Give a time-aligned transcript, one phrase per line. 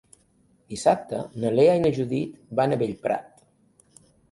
[0.73, 3.47] Dissabte na Lea i na Judit van a Bellprat.